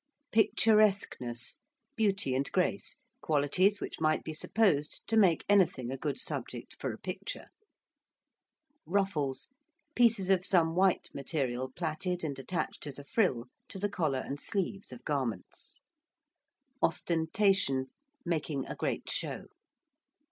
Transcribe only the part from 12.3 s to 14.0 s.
attached as a frill to the